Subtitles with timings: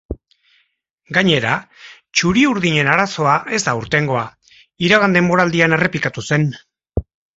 [1.17, 1.51] Gainera,
[2.21, 4.25] txuri-urdinen arazoa ez da aurtengoa,
[4.89, 6.49] iragan denboraldian errepikatu zen.